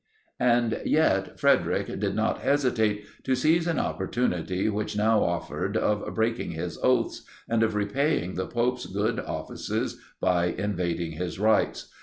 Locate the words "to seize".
3.23-3.67